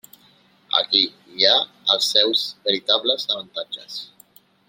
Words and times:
Aquí 0.79 1.01
hi 1.33 1.45
ha 1.49 1.59
els 1.97 2.09
seus 2.15 2.43
veritables 2.69 3.29
avantatges. 3.35 4.03